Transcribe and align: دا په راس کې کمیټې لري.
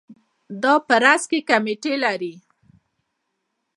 دا 0.61 0.73
په 0.87 0.95
راس 1.03 1.23
کې 1.29 1.39
کمیټې 1.49 1.93
لري. 2.03 2.33